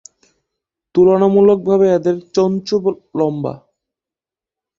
তুলনামূলকভাবে 0.95 1.85
এদের 1.97 2.15
চঞ্চু 2.35 2.75
লম্বা। 3.19 3.53